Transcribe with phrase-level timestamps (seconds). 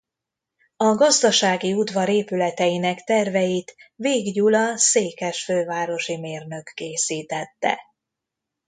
[0.77, 7.79] A gazdasági udvar épületeinek terveit Végh Gyula székesfővárosi mérnök készítette.